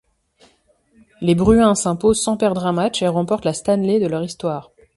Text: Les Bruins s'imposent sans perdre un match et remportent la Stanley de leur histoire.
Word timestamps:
Les 1.21 1.35
Bruins 1.35 1.75
s'imposent 1.75 2.23
sans 2.23 2.35
perdre 2.35 2.65
un 2.65 2.71
match 2.71 3.03
et 3.03 3.07
remportent 3.07 3.45
la 3.45 3.53
Stanley 3.53 3.99
de 3.99 4.07
leur 4.07 4.23
histoire. 4.23 4.71